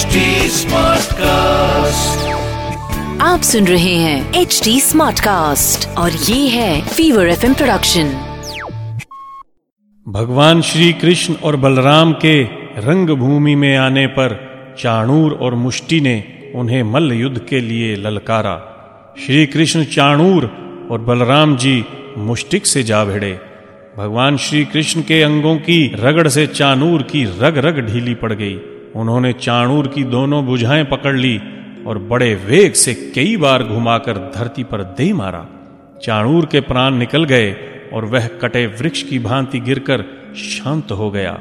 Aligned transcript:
HD 0.00 0.16
Smartcast. 0.50 2.26
आप 3.20 3.40
सुन 3.42 3.66
रहे 3.66 3.94
हैं 3.94 4.34
एच 4.34 4.60
डी 4.64 4.80
स्मार्ट 4.80 5.20
कास्ट 5.20 5.88
और 5.88 6.12
ये 6.12 6.48
है 6.48 6.88
फीवर 6.88 7.28
एफ़ 7.28 7.40
प्रोडक्शन 7.40 8.04
भगवान 10.08 10.62
श्री 10.62 10.92
कृष्ण 10.92 11.34
और 11.34 11.56
बलराम 11.56 12.12
के 12.12 12.42
रंग 12.80 13.10
भूमि 13.10 13.54
में 13.54 13.76
आने 13.76 14.06
पर 14.06 14.36
चाणूर 14.78 15.32
और 15.32 15.54
मुष्टि 15.54 16.00
ने 16.00 16.24
उन्हें 16.54 16.82
मल्ल 16.82 17.12
युद्ध 17.12 17.40
के 17.48 17.60
लिए 17.60 17.96
ललकारा। 17.96 18.56
श्री 19.26 19.46
कृष्ण 19.46 19.84
चाणूर 19.84 20.44
और 20.90 21.00
बलराम 21.00 21.56
जी 21.56 21.84
मुष्टिक 22.18 22.66
से 22.66 22.82
जा 22.82 23.04
भिड़े। 23.04 23.40
भगवान 23.98 24.36
श्री 24.36 24.64
कृष्ण 24.64 25.02
के 25.02 25.22
अंगों 25.22 25.56
की 25.56 25.92
रगड़ 25.94 26.28
से 26.28 26.46
चाणूर 26.46 27.02
की 27.02 27.24
रग 27.24 27.58
रग 27.58 27.92
ढीली 27.92 28.14
पड़ 28.14 28.32
गई। 28.32 28.60
उन्होंने 28.96 29.32
चाणूर 29.32 29.86
की 29.88 30.04
दोनों 30.04 30.46
बुझाएँ 30.46 30.84
पकड़ 30.84 31.16
ली 31.16 31.40
और 31.86 31.98
बड़े 31.98 32.34
वेग 32.34 32.72
से 32.72 32.94
कई 32.94 33.36
बार 33.36 33.62
घुमाकर 33.62 34.32
धरती 34.34 34.64
पर 34.64 34.82
दे 34.82 35.12
मारा। 35.12 35.46
चाणूर 36.02 36.46
के 36.46 36.60
प्राण 36.60 36.94
निकल 36.94 37.24
गए 37.24 37.56
और 37.92 38.04
वह 38.04 38.26
कटे 38.26 38.66
वृक्ष 38.66 39.02
की 39.02 39.18
भांति 39.18 39.60
गिरकर 39.60 40.04
शांत 40.36 40.92
हो 40.92 41.10
गया। 41.10 41.32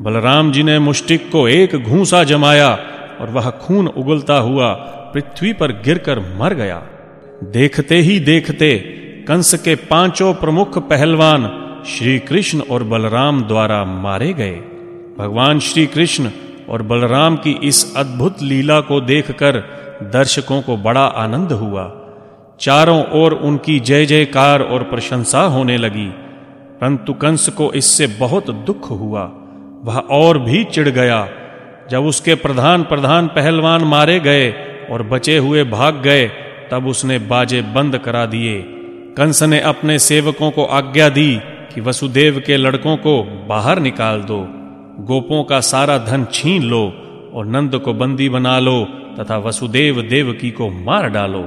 बलराम 0.00 0.52
जी 0.52 0.62
ने 0.62 0.78
मुष्टिक 0.78 1.30
को 1.32 1.48
एक 1.48 1.76
घूसा 1.76 2.24
जमाया 2.24 2.78
और 3.20 3.30
वह 3.30 3.50
खून 3.50 3.86
उगलता 3.86 4.36
हुआ 4.38 4.72
पृथ्वी 5.14 5.52
पर 5.52 5.72
गिरकर 5.72 6.18
मर 6.38 6.54
गया। 6.54 6.82
देखते 7.44 7.98
ही 7.98 8.20
देखते 8.20 8.78
कंस 9.28 9.54
के 9.54 9.74
पाँचों 9.74 10.34
प्रमुख 10.34 10.78
पहलवान 10.78 11.64
श्री 11.86 12.18
कृष्ण 12.18 12.60
और 12.60 12.82
बलराम 12.82 13.42
द्वारा 13.42 13.84
मारे 13.84 14.32
गए। 14.32 14.60
भगवान 15.18 15.58
श्री 15.58 15.86
कृष्ण 15.86 16.30
और 16.68 16.82
बलराम 16.82 17.36
की 17.36 17.60
इस 17.64 17.96
अद्भुत 17.96 18.42
लीला 18.42 18.80
को 18.80 19.00
देखकर 19.00 19.56
दर्शकों 20.02 20.62
को 20.62 20.76
बड़ा 20.76 21.04
आनंद 21.04 21.52
हुआ। 21.52 22.00
चारों 22.60 23.04
ओर 23.12 23.32
उनकी 23.32 23.80
जय 23.80 24.06
जयकार 24.06 24.62
और 24.62 24.82
प्रशंसा 24.82 25.40
होने 25.40 25.76
लगी। 25.76 26.08
परंतु 26.80 27.12
कंस 27.12 27.48
को 27.48 27.72
इससे 27.72 28.06
बहुत 28.06 28.50
दुख 28.50 28.90
हुआ। 28.90 29.32
वह 29.84 29.98
और 29.98 30.38
भी 30.38 30.64
चिढ़ 30.64 30.88
गया। 30.88 31.28
जब 31.90 32.04
उसके 32.04 32.34
प्रधान 32.34 32.82
प्रधान 32.82 33.26
पहलवान 33.26 33.84
मारे 33.84 34.20
गए 34.20 34.54
और 34.90 35.02
बचे 35.02 35.38
हुए 35.38 35.64
भाग 35.64 35.96
गए, 35.96 36.30
तब 36.70 36.86
उसने 36.86 37.18
बाजे 37.18 37.62
बंद 37.62 37.98
करा 37.98 38.26
दिए। 38.26 38.64
कंस 39.16 39.42
ने 39.42 39.60
अपने 39.60 39.98
सेवकों 39.98 40.50
को 40.50 40.64
आज्ञा 40.64 41.08
दी 41.08 41.40
कि 41.74 41.80
वसुदेव 41.80 42.42
के 42.46 42.56
लड़कों 42.56 42.96
को 42.96 43.22
बाहर 43.48 43.78
निकाल 43.78 44.20
दो। 44.20 44.57
गोपों 45.00 45.44
का 45.44 45.60
सारा 45.60 45.98
धन 45.98 46.26
छीन 46.32 46.62
लो 46.62 46.82
और 47.34 47.46
नंद 47.46 47.78
को 47.78 47.92
बंदी 47.92 48.28
बना 48.28 48.58
लो 48.58 48.84
तथा 49.20 49.36
वसुदेव 49.38 50.00
देवकी 50.02 50.50
को 50.50 50.68
मार 50.70 51.08
डालो। 51.08 51.40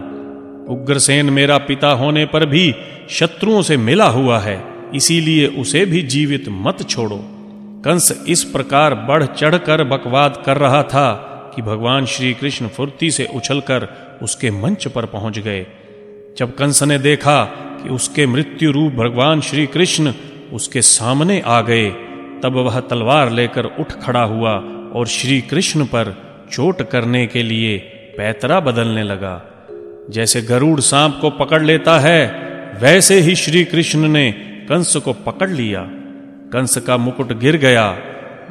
उग्रसेन 0.73 1.29
मेरा 1.29 1.57
पिता 1.57 1.89
होने 1.91 2.25
पर 2.25 2.45
भी 2.45 2.73
शत्रुओं 3.09 3.61
से 3.61 3.77
मिला 3.77 4.07
हुआ 4.07 4.39
है, 4.39 4.63
इसीलिए 4.93 5.47
उसे 5.47 5.85
भी 5.85 6.01
जीवित 6.03 6.45
मत 6.49 6.89
छोड़ो। 6.89 7.19
कंस 7.85 8.25
इस 8.27 8.43
प्रकार 8.43 8.93
बढ़ 8.95 9.25
चढ़कर 9.25 9.83
बकवाद 9.83 10.43
कर 10.45 10.57
रहा 10.57 10.83
था 10.83 11.11
कि 11.55 11.61
भगवान 11.61 12.05
श्री 12.05 12.33
कृष्ण 12.33 12.67
फुर्ती 12.67 13.11
से 13.11 13.27
उछलकर 13.35 13.87
उसके 14.23 14.51
मंच 14.51 14.87
पर 14.87 15.05
पहुँच 15.05 15.39
गए। 15.39 15.65
जब 16.37 16.55
कंस 16.55 16.83
ने 16.83 16.97
देखा 16.97 17.43
कि 17.83 17.89
उसके 17.89 18.25
मृत्यु 18.25 18.71
रूप 18.71 18.93
भगवान 18.93 19.41
श्री 19.41 19.65
कृष्ण 19.67 20.13
उसके 20.53 20.81
सामने 20.81 21.39
आ 21.39 21.61
गए 21.61 21.89
तब 22.43 22.53
वह 22.53 22.79
तलवार 22.79 23.31
लेकर 23.31 23.65
उठ 23.65 23.91
खड़ा 23.91 24.23
हुआ 24.23 24.51
और 24.93 25.07
श्री 25.07 25.41
कृष्ण 25.41 25.85
पर 25.85 26.31
चोट 26.51 26.89
करने 26.89 27.27
के 27.27 27.43
लिए 27.43 27.77
पैतरा 28.17 28.59
बदलने 28.59 29.03
लगा। 29.03 29.47
जैसे 30.09 30.41
गरुड़ 30.41 30.79
सांप 30.79 31.17
को 31.21 31.29
पकड़ 31.29 31.63
लेता 31.63 31.99
है, 31.99 32.27
वैसे 32.81 33.19
ही 33.19 33.35
श्री 33.35 33.63
कृष्ण 33.63 34.07
ने 34.07 34.31
कंस 34.69 34.95
को 34.95 35.13
पकड़ 35.13 35.49
लिया। 35.49 35.81
कंस 36.53 36.77
का 36.77 36.97
मुकुट 36.97 37.39
गिर 37.39 37.57
गया। 37.57 37.99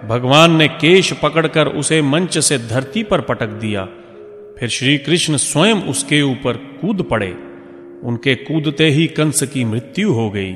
भगवान 0.09 0.57
ने 0.57 0.69
केश 0.69 1.13
पकड़कर 1.13 1.67
उसे 1.67 2.03
मंच 2.03 2.39
से 2.39 2.59
धरती 2.59 3.03
पर 3.03 3.21
पटक 3.21 3.47
दिया। 3.47 3.85
फिर 4.59 4.69
श्री 4.69 4.99
कृष्ण 4.99 5.37
स्वयं 5.37 5.77
उसके 5.77 6.23
ऊपर 6.23 6.53
कूद 6.53 7.03
पड़े। 7.11 7.37
उनके 8.05 8.35
कूदते 8.35 8.87
ही 8.87 9.07
कंस 9.07 9.43
की 9.43 9.65
मृत्यु 9.65 10.13
हो 10.13 10.31
गई। 10.31 10.55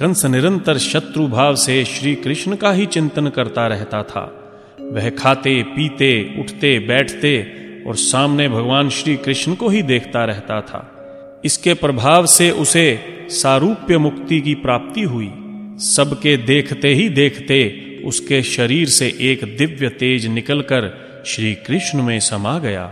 कंस 0.00 0.24
निरंतर 0.24 0.78
शत्रु 0.78 1.28
भाव 1.28 1.54
से 1.54 1.84
श्री 1.84 2.14
कृष्ण 2.14 2.56
का 2.56 2.72
ही 2.72 2.86
चिंतन 2.86 3.26
करता 3.26 3.66
रहता 3.66 4.02
था। 4.02 4.52
वह 4.80 5.10
खाते, 5.10 5.62
पीते, 5.62 6.40
उठते, 6.40 6.78
बैठते 6.78 7.52
और 7.86 7.96
सामने 7.96 8.48
भगवान 8.48 8.90
श्री 8.90 9.16
कृष्ण 9.16 9.54
को 9.54 9.68
ही 9.68 9.82
देखता 9.82 10.24
रहता 10.24 10.60
था। 10.60 11.02
इसके 11.44 11.74
प्रभाव 11.74 12.26
से 12.26 12.50
उसे 12.50 13.00
सारूप्य 13.28 13.98
मुक्ति 13.98 14.40
की 14.40 14.54
प्राप्ति 14.54 15.02
हुई। 15.02 15.30
सबके 15.78 16.36
देखते 16.36 16.88
ही 16.88 17.08
देखते 17.08 17.86
उसके 18.04 18.42
शरीर 18.42 18.88
से 18.88 19.16
एक 19.20 19.56
दिव्य 19.56 19.88
तेज 19.88 20.26
निकलकर 20.26 21.10
श्री 21.26 21.54
कृष्ण 21.54 22.02
में 22.02 22.20
समा 22.20 22.58
गया। 22.58 22.84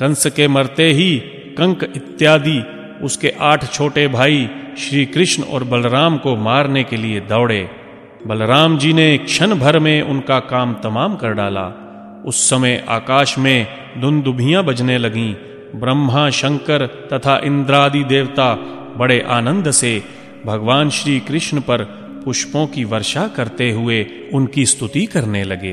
कंस 0.00 0.26
के 0.26 0.48
मरते 0.48 0.92
ही 0.92 1.18
कंक 1.58 1.92
इत्यादि 1.96 2.81
उसके 3.02 3.32
आठ 3.40 3.72
छोटे 3.72 4.08
भाई 4.08 4.48
श्री 4.78 5.06
कृष्ण 5.06 5.42
और 5.42 5.64
बलराम 5.64 6.18
को 6.18 6.36
मारने 6.36 6.84
के 6.84 6.96
लिए 6.96 7.20
दौड़े। 7.20 7.70
बलराम 8.26 8.78
जी 8.78 8.92
ने 8.92 9.18
क्षण 9.18 9.54
भर 9.54 9.78
में 9.78 10.02
उनका 10.02 10.40
काम 10.40 10.74
तमाम 10.74 11.16
कर 11.16 11.32
डाला। 11.32 11.78
उस 12.26 12.50
समय 12.50 12.84
आकाश 12.88 13.38
में 13.38 13.66
धुंदुभियाँ 14.00 14.64
बजने 14.64 14.98
लगीं। 14.98 15.34
ब्रह्मा, 15.80 16.30
शंकर 16.30 16.86
तथा 16.86 17.40
इंद्रादि 17.44 18.04
देवता 18.04 18.54
बड़े 18.96 19.20
आनंद 19.20 19.70
से 19.70 20.02
भगवान 20.46 20.90
श्री 20.90 21.20
कृष्ण 21.20 21.60
पर 21.60 21.84
पुष्पों 22.24 22.66
की 22.66 22.84
वर्षा 22.84 23.28
करते 23.28 23.70
हुए 23.70 24.06
उनकी 24.32 24.66
स्तुति 24.66 25.06
करने 25.06 25.44
लगे। 25.44 25.72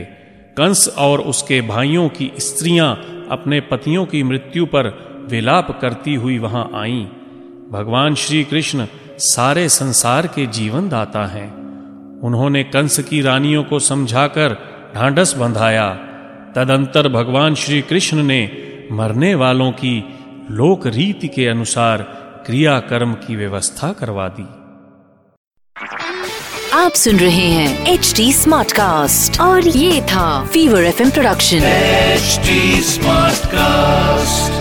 कंस 0.58 0.96
और 0.98 1.22
उसके 1.22 1.62
भाइयों 1.62 2.10
की 2.10 2.32
स्त्रियाँ 2.38 2.96
अपने 3.32 3.60
पतियों 3.60 4.06
की 4.06 4.24
मृत्यु 4.24 4.66
पर 4.66 5.10
विलाप 5.30 5.80
करती 5.82 6.16
हुई 6.16 6.38
वहाँ 6.38 6.72
आईं। 6.76 7.08
भगवान 7.72 8.16
श्री 8.16 8.44
कृष्ण 8.44 8.86
सारे 9.18 9.70
संसार 9.70 10.28
के 10.28 10.46
जीवन 10.46 10.90
दाता 10.90 11.26
हैं। 11.26 11.48
उन्होंने 12.22 12.64
कंस 12.64 13.00
की 13.00 13.22
रानियों 13.22 13.64
को 13.64 13.80
समझाकर 13.80 14.58
ढांढस 14.96 15.34
बंधाया। 15.34 15.90
तदंतर 16.56 17.08
भगवान 17.08 17.56
श्री 17.56 17.82
कृष्ण 17.82 18.24
ने 18.24 18.52
मरने 18.92 19.36
वालों 19.36 19.72
की 19.72 20.20
लोक 20.52 20.88
रीति 20.88 21.28
के 21.28 21.48
अनुसार 21.48 21.98
क्रियाकर्म 22.46 23.14
की 23.14 23.36
व्यवस्था 23.36 23.94
करवा 23.94 24.28
दी। 24.28 24.48
आप 26.74 26.92
सुन 26.92 27.18
रहे 27.18 27.48
हैं 27.48 27.94
एच 27.94 28.14
डी 28.18 28.34
स्मार्ट 28.34 28.72
कास्ट 28.72 29.42
और 29.42 29.68
ये 29.68 30.02
था 30.02 30.46
fever 30.46 30.84
F 30.84 31.14
production 31.14 31.60
HD 32.18 32.82
Smartcast. 32.98 34.59